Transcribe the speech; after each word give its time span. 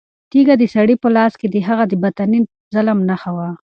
تیږه 0.31 0.55
د 0.61 0.63
سړي 0.73 0.95
په 1.03 1.07
لاس 1.15 1.33
کې 1.39 1.47
د 1.49 1.55
هغه 1.67 1.83
د 1.87 1.93
باطني 2.03 2.39
ظلم 2.73 2.99
نښه 3.09 3.31
وه. 3.37 3.49